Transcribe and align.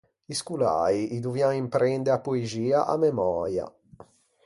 I 0.33 0.33
scoläi 0.37 1.01
i 1.15 1.19
dovian 1.25 1.53
imprende 1.63 2.09
a 2.13 2.21
poexia 2.25 2.79
à 2.93 2.95
memöia. 3.01 3.65